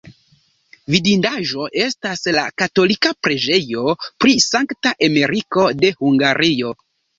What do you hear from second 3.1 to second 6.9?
preĝejo pri Sankta Emeriko de Hungario.